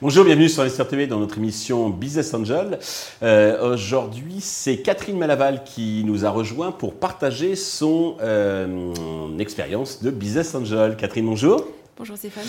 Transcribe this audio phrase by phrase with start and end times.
[0.00, 2.80] Bonjour, bienvenue sur Investir TV dans notre émission Business Angel.
[3.22, 10.10] Euh, Aujourd'hui, c'est Catherine Malaval qui nous a rejoint pour partager son euh, expérience de
[10.10, 10.96] Business Angel.
[10.96, 11.64] Catherine, bonjour.
[11.96, 12.42] Bonjour Stéphane.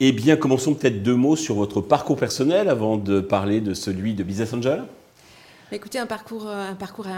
[0.00, 4.14] Eh bien, commençons peut-être deux mots sur votre parcours personnel avant de parler de celui
[4.14, 4.84] de Business Angel.
[5.72, 7.08] Écoutez, un parcours, euh, un parcours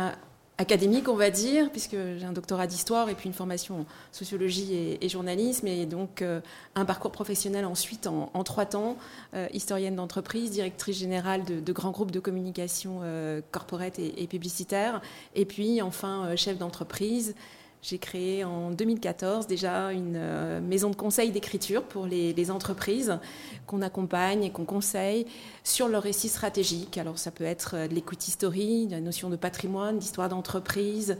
[0.58, 4.96] académique, on va dire, puisque j'ai un doctorat d'histoire et puis une formation en sociologie
[5.00, 6.40] et, journalisme, et donc euh,
[6.74, 8.96] un parcours professionnel ensuite en, trois temps,
[9.34, 15.02] euh, historienne d'entreprise, directrice générale de, grands groupes de communication euh, corporate et, et, publicitaire,
[15.34, 17.34] et puis enfin chef d'entreprise
[17.82, 23.18] j'ai créé en 2014 déjà une euh, maison de conseil d'écriture pour les, entreprises
[23.66, 25.26] qu'on accompagne et qu'on conseille
[25.64, 26.98] sur leur récit stratégique.
[26.98, 31.16] Alors ça peut être euh, de l'equity story, la notion de patrimoine, d'histoire d'entreprise,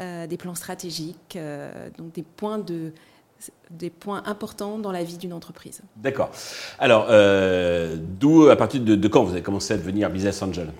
[0.00, 1.38] euh, des plans stratégiques,
[1.98, 2.92] donc des points de
[3.70, 5.80] des points importants dans la vie d'une entreprise.
[5.96, 6.30] D'accord.
[6.78, 7.06] Alors,
[7.96, 10.70] d'où, à partir de, de, quand vous avez commencé à devenir business angel?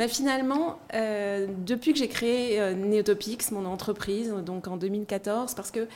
[0.00, 5.70] Bah, finalement, euh, depuis que j'ai créé euh, Neotopics, mon entreprise, donc en 2014, parce
[5.70, 5.88] que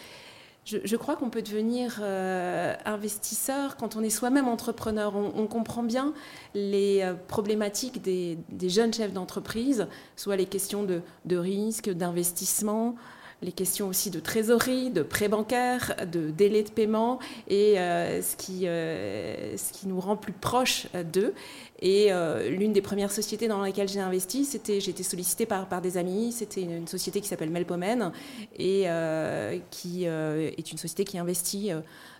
[0.66, 5.16] je, crois qu'on peut devenir euh, investisseur quand on est soi-même entrepreneur.
[5.16, 6.12] On, comprend bien
[6.54, 8.36] les problématiques des,
[8.68, 12.96] jeunes chefs d'entreprise, soit les questions de risque, d'investissement,
[13.44, 18.36] les questions aussi de trésorerie, de prêt bancaire, de délai de paiement et euh, ce,
[18.36, 21.34] qui, euh, ce qui nous rend plus proches euh, d'eux.
[21.82, 22.10] Et
[22.48, 25.98] l'une des premières sociétés dans lesquelles j'ai investi, c'était, j'ai été sollicitée par, par des
[25.98, 28.10] amis, c'était une, société qui s'appelle Melpomen
[28.56, 28.86] et
[29.70, 31.72] qui est une société qui investit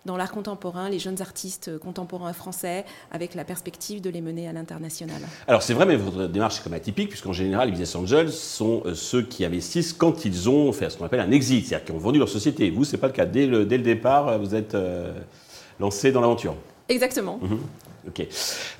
[0.05, 4.53] dans l'art contemporain, les jeunes artistes contemporains français, avec la perspective de les mener à
[4.53, 5.21] l'international.
[5.47, 8.83] Alors c'est vrai, mais votre démarche est comme atypique, puisqu'en général, les business angels sont
[8.93, 11.99] ceux qui investissent quand ils ont fait ce qu'on appelle un exit, c'est-à-dire qu'ils ont
[11.99, 12.69] vendu leur société.
[12.69, 13.25] Vous, ce n'est pas le cas.
[13.25, 15.13] Dès le, dès le départ, vous êtes euh,
[15.79, 16.55] lancé dans l'aventure.
[16.89, 17.39] Exactement.
[17.41, 17.59] Mhm.
[18.07, 18.27] Ok.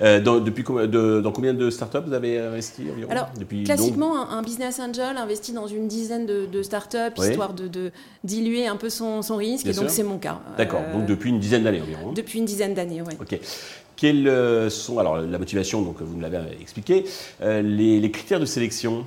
[0.02, 4.30] Euh, dans, depuis, de, dans combien de startups vous avez investi environ Alors, depuis, classiquement,
[4.30, 7.90] un, business angel investit dans une dizaine de, startups, histoire de,
[8.22, 10.40] diluer un peu son, risque, et donc c'est mon cas.
[10.56, 12.12] D'accord, donc euh, depuis une dizaine d'années environ.
[12.12, 13.14] Depuis une dizaine d'années, oui.
[13.20, 13.38] Ok.
[13.96, 17.04] Quelles sont, alors la motivation, donc vous me l'avez expliqué,
[17.40, 19.06] les, critères de sélection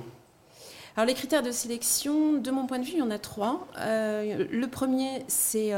[1.00, 3.66] alors les critères de sélection, de mon point de vue, il y en a trois.
[3.78, 5.72] le premier, c'est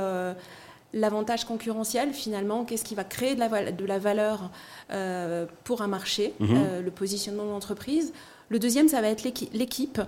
[0.93, 4.50] l'avantage concurrentiel finalement, qu'est-ce qui va créer de la, de la valeur
[4.91, 6.49] euh, pour un marché, mhm.
[6.50, 8.12] euh, le positionnement de l'entreprise?
[8.52, 9.98] Le deuxième, ça va être l'équipe.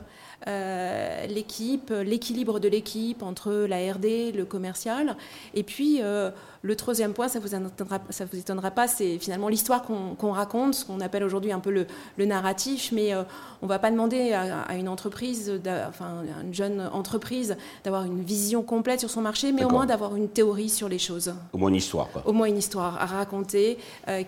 [0.46, 5.16] Euh, l'équipe, l'équilibre de l'équipe entre la RD, le commercial.
[5.54, 9.48] Et puis, euh, le troisième point, ça vous étonnera, ça vous étonnera pas, c'est finalement
[9.48, 11.86] l'histoire qu'on raconte, ce qu'on appelle aujourd'hui un peu le,
[12.26, 12.92] narratif.
[12.92, 13.22] Mais euh,
[13.62, 15.50] on ne va pas demander à, une entreprise,
[15.88, 20.16] enfin, une jeune entreprise, d'avoir une vision complète sur son marché, mais au moins d'avoir
[20.16, 21.32] une théorie sur les choses.
[21.54, 22.22] Au moins une histoire, quoi.
[22.26, 23.78] Au moins une histoire à raconter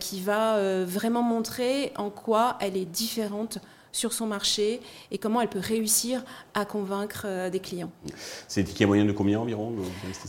[0.00, 3.58] qui va vraiment montrer en quoi elle est différente
[3.96, 4.80] sur son marché
[5.10, 6.22] et comment elle peut réussir
[6.54, 7.90] à convaincre euh, des clients.
[8.46, 9.72] C'est ticket moyen de combien environ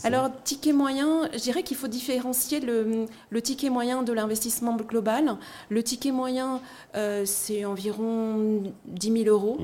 [0.04, 3.06] Alors, ticket moyen, je dirais qu'il faut différencier le,
[3.42, 5.36] ticket moyen de l'investissement global.
[5.68, 6.60] Le ticket moyen,
[6.96, 9.58] euh, c'est environ 10 000 euros.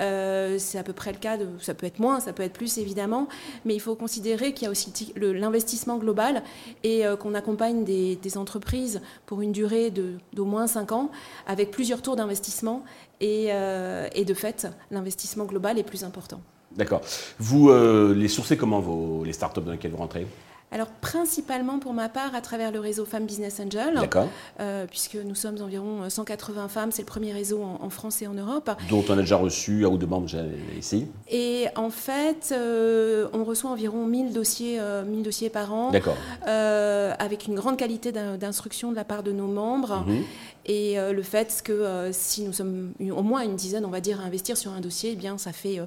[0.00, 2.52] Euh, c'est à peu près le cas, de, ça peut être moins, ça peut être
[2.52, 3.26] plus évidemment,
[3.64, 6.42] mais il faut considérer qu'il y a aussi l'investissement global
[6.84, 11.10] et qu'on accompagne des, des, entreprises pour une durée d'au moins 5 ans
[11.46, 12.84] avec plusieurs tours d'investissement
[13.22, 16.40] euh, et, de fait, l'investissement global est plus important.
[16.76, 17.00] D'accord.
[17.38, 20.26] Vous euh, les sourcez comment, vos, les startups dans lesquelles vous rentrez?
[20.76, 23.98] Alors principalement pour ma part à travers le réseau Femmes Business Angel,
[24.60, 28.34] euh, puisque nous sommes environ 180 femmes, c'est le premier réseau en, France et en
[28.34, 28.70] Europe.
[28.90, 30.28] Dont on a déjà reçu un ou deux membres
[30.78, 31.06] ici.
[31.30, 32.54] Et en fait,
[33.32, 35.92] on reçoit environ 1000 dossiers, 1000 dossiers par an,
[36.44, 40.04] avec une grande qualité d'instruction de la part de nos membres.
[40.06, 40.24] Mhm.
[40.66, 44.00] Et euh, le fait que euh, si nous sommes au moins une dizaine, on va
[44.00, 45.86] dire, à investir sur un dossier, eh bien, ça fait euh,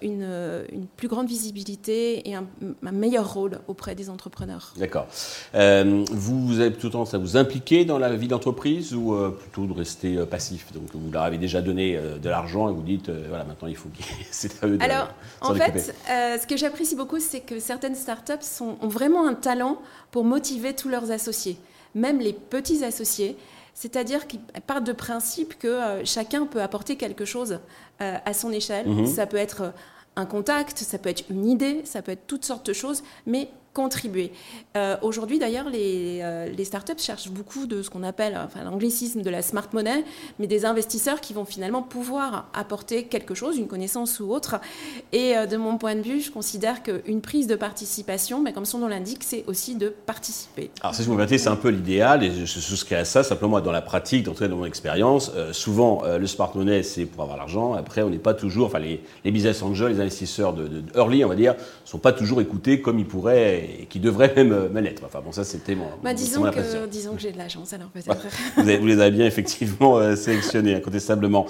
[0.00, 2.46] une, une, plus grande visibilité et un,
[2.90, 4.72] meilleur rôle auprès des entrepreneurs.
[4.78, 5.06] D'accord.
[5.52, 9.72] vous, avez tout le temps ça vous impliquer dans la vie d'entreprise ou plutôt de
[9.72, 10.72] rester passif?
[10.72, 13.90] Donc vous leur avez déjà donné de l'argent et vous dites voilà maintenant il faut
[13.90, 15.08] que c'est à eux de Alors
[15.40, 19.78] en fait, ce que j'apprécie beaucoup, c'est que certaines startups sont, ont vraiment un talent
[20.10, 21.58] pour motiver tous leurs associés,
[21.94, 23.36] même les petits associés.
[23.80, 27.60] C'est-à-dire qu'ils partent de principe que euh, chacun peut apporter quelque chose
[28.00, 28.88] euh, à son échelle.
[28.88, 29.06] Mhm.
[29.06, 29.72] Ça peut être
[30.16, 33.48] un contact, ça peut être une idée, ça peut être toutes sortes de choses, mais
[33.78, 34.32] contribuer.
[34.76, 39.22] Euh, aujourd'hui, d'ailleurs, les, euh, les, startups cherchent beaucoup de ce qu'on appelle enfin, l'anglicisme
[39.22, 40.04] de la smart money,
[40.40, 44.56] mais des investisseurs qui vont finalement pouvoir apporter quelque chose, une connaissance ou autre.
[45.12, 48.64] Et euh, de mon point de vue, je considère qu'une prise de participation, mais comme
[48.64, 50.72] son nom l'indique, c'est aussi de participer.
[50.80, 53.22] Alors, ce que vous mettez, c'est un peu l'idéal, et je souscris à ça.
[53.22, 57.38] Simplement, dans la pratique, dans, dans mon expérience, souvent, le smart money, c'est pour avoir
[57.38, 57.74] l'argent.
[57.74, 61.28] Après, on n'est pas toujours, enfin, les, business angels, les investisseurs de, de early, on
[61.28, 61.54] va dire,
[61.84, 65.02] sont pas toujours écoutés comme ils pourraient et qui devrait même, euh, même l'être.
[65.04, 65.86] Enfin bon, ça c'était mon.
[66.02, 68.26] Bah, disons, que, disons que j'ai de la chance alors peut-être.
[68.56, 71.46] vous, vous, les avez bien effectivement euh, sélectionnés, incontestablement.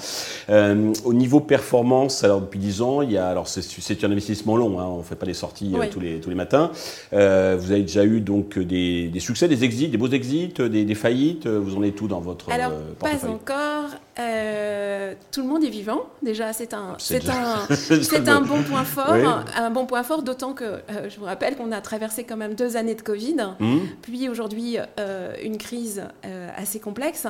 [0.51, 4.57] Euh, au niveau performance, alors depuis 10 ans, il y a, alors c'est un investissement
[4.57, 6.71] long, hein, on ne fait pas des sorties tous, les, tous les matins.
[7.13, 10.95] vous avez déjà eu donc des, des, succès, des exits, des beaux exits, des, des
[10.95, 11.47] faillites?
[11.47, 13.91] Vous en êtes tout dans votre alors, Pas encore.
[15.31, 16.03] tout le monde est vivant.
[16.23, 19.15] Déjà, c'est un, c'est un, c'est un bon point fort.
[19.57, 20.65] Un bon point fort, d'autant que
[21.09, 23.79] je vous rappelle qu'on a traversé quand même deux années de Covid, mmh.
[24.03, 27.27] puis aujourd'hui euh, une crise euh, assez complexe.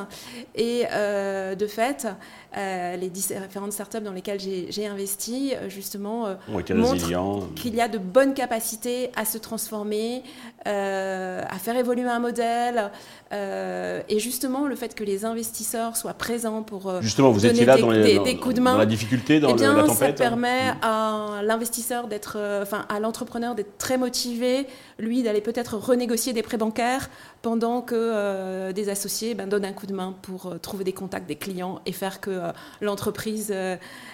[0.54, 2.06] Et euh, de fait,
[2.54, 9.10] les différentes startups dans lesquelles j'ai investi, justement, montrent qu'il y a de bonnes capacités
[9.16, 10.22] à se transformer,
[10.64, 12.90] à faire évoluer un modèle.
[13.32, 17.82] et justement, le fait que les investisseurs soient présents pour justement, vous donner là des,
[17.82, 20.18] dans, les, coups de main, dans la difficulté, dans eh bien, la tempête.
[20.18, 20.78] Ça permet mmh.
[20.82, 24.57] à l'investisseur d'être, enfin, à l'entrepreneur d'être très motivé,
[24.98, 27.10] lui d'aller peut-être renégocier des prêts bancaires
[27.42, 30.92] pendant que euh, des associés ben, donnent un coup de main pour euh, trouver des
[30.92, 33.54] contacts des clients et faire que euh, l'entreprise,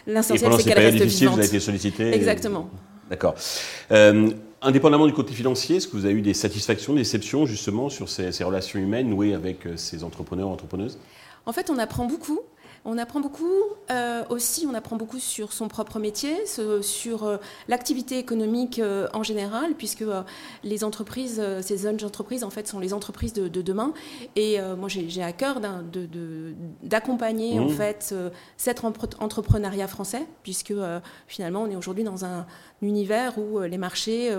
[0.06, 1.34] l'essentiel c'est qu'elle reste vivante.
[1.34, 2.12] Vous avez été sollicité.
[2.12, 2.68] Exactement.
[3.10, 3.34] D'accord.
[4.62, 8.08] indépendamment du côté financier, est-ce que vous avez eu des satisfactions, des déceptions justement sur
[8.08, 10.98] ces, ces relations humaines nouées avec ces entrepreneurs, entrepreneuses?
[11.46, 12.40] En fait, on apprend beaucoup.
[12.86, 16.34] On apprend beaucoup euh, aussi, on apprend beaucoup sur son propre métier,
[16.82, 20.04] sur euh, l'activité économique euh, en général, puisque
[20.62, 23.94] les entreprises, ces jeunes entreprises, en fait, sont les entreprises de, demain.
[24.36, 25.60] Et moi, j'ai à cœur
[26.82, 27.70] d'accompagner en mmh.
[27.70, 28.14] fait
[28.56, 30.74] cet entrepreneuriat français, puisque
[31.26, 32.46] finalement, on est aujourd'hui dans un
[32.82, 34.36] univers où les marchés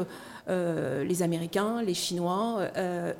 [0.47, 2.59] les Américains, les Chinois,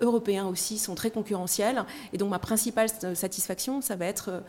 [0.02, 1.84] Européens aussi sont très concurrentiels.
[2.14, 4.40] Et donc ma principale satisfaction, ça va être euh,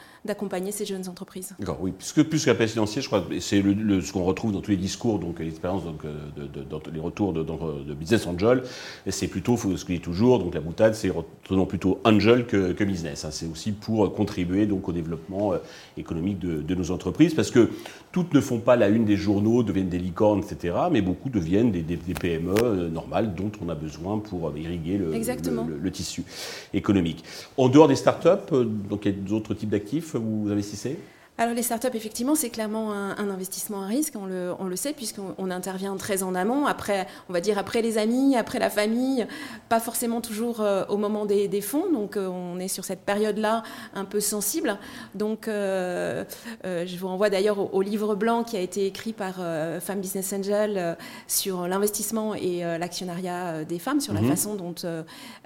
[0.66, 1.54] d'accompagner ces jeunes entreprises.
[1.58, 1.92] D'accord, oui.
[1.96, 4.76] Puisque plus que l'aspect financier, je crois c'est le, ce qu'on retrouve dans tous les
[4.76, 8.62] discours, donc l'expérience, donc de, les retours de, business angel,
[9.08, 12.84] c'est plutôt, ce que je dis toujours, donc la boutade, c'est retenons plutôt angel que,
[12.84, 13.24] business.
[13.24, 13.30] Hein.
[13.30, 15.54] C'est aussi pour contribuer donc au développement
[15.96, 17.70] économique de, nos entreprises, parce que
[18.12, 21.70] toutes ne font pas la une des journaux, deviennent des licornes, etc., mais beaucoup deviennent
[21.70, 26.24] des, des PME euh, normales dont on a besoin pour euh, irriguer le, le, tissu
[26.72, 27.24] économique.
[27.56, 30.96] En dehors des startups, euh, donc il y a d'autres types d'actifs vous investissez
[31.38, 34.94] alors les startups, effectivement, c'est clairement un, investissement à risque, on le, on le sait,
[34.94, 39.26] puisqu'on intervient très en amont, après, on va dire après les amis, après la famille,
[39.68, 43.00] pas forcément toujours euh, au moment des, des fonds, donc euh, on est sur cette
[43.00, 44.78] période-là un peu sensible.
[45.14, 46.24] Donc euh,
[46.64, 49.34] je vous renvoie d'ailleurs au, livre blanc qui a été écrit par
[49.80, 50.96] Femme Business Angel
[51.28, 54.30] sur l'investissement et l'actionnariat des femmes, sur la mhm.
[54.30, 54.74] façon dont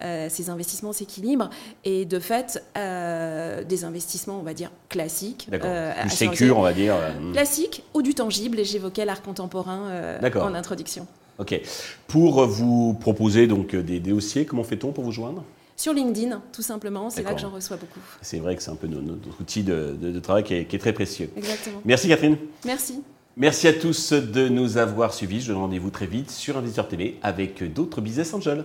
[0.00, 1.50] ces investissements s'équilibrent,
[1.84, 5.48] et de fait, des investissements, on va dire, classiques.
[5.80, 6.94] Euh, du sécure, on va dire.
[6.94, 7.32] Euh, hmm.
[7.32, 11.06] Classique ou du tangible, et j'évoquais l'art contemporain euh, en introduction.
[11.38, 11.60] Ok.
[12.06, 15.44] Pour vous proposer donc des, dossiers, comment fait-on pour vous joindre?
[15.76, 18.00] Sur LinkedIn, tout simplement, c'est là que j'en reçois beaucoup.
[18.20, 21.30] C'est vrai que c'est un peu notre, outil de, travail qui est, très précieux.
[21.36, 21.80] Exactement.
[21.86, 22.36] Merci Catherine.
[22.66, 23.02] Merci.
[23.36, 25.40] Merci à tous de nous avoir suivis.
[25.40, 28.64] Je vous donne rendez-vous très vite sur Investisseur TV avec d'autres business angels.